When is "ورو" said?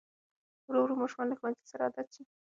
0.67-0.79, 0.83-0.99